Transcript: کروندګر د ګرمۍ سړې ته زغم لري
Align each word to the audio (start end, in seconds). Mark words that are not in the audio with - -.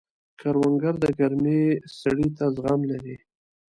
کروندګر 0.39 0.95
د 1.03 1.05
ګرمۍ 1.19 1.63
سړې 1.99 2.27
ته 2.37 2.45
زغم 2.55 2.81
لري 2.91 3.15